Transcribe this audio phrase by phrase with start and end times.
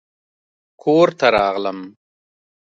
[0.81, 1.79] کور ته راغلم